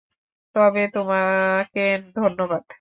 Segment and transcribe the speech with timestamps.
[0.55, 1.81] তবে, তোমাকে
[2.15, 2.61] ধন্যবাদ।